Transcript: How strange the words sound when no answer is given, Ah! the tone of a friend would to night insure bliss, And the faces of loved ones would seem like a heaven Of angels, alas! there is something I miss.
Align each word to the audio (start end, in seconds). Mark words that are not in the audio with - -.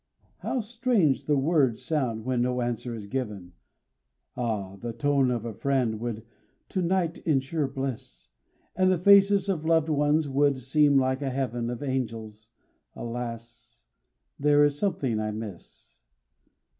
How 0.39 0.61
strange 0.61 1.25
the 1.27 1.37
words 1.37 1.83
sound 1.83 2.25
when 2.25 2.41
no 2.41 2.61
answer 2.61 2.95
is 2.95 3.05
given, 3.05 3.53
Ah! 4.35 4.75
the 4.75 4.93
tone 4.93 5.29
of 5.29 5.45
a 5.45 5.53
friend 5.53 5.99
would 5.99 6.25
to 6.69 6.81
night 6.81 7.19
insure 7.19 7.67
bliss, 7.67 8.29
And 8.75 8.91
the 8.91 8.97
faces 8.97 9.47
of 9.47 9.63
loved 9.63 9.89
ones 9.89 10.27
would 10.27 10.57
seem 10.57 10.97
like 10.97 11.21
a 11.21 11.29
heaven 11.29 11.69
Of 11.69 11.83
angels, 11.83 12.49
alas! 12.95 13.83
there 14.39 14.63
is 14.63 14.75
something 14.79 15.19
I 15.19 15.29
miss. 15.29 15.99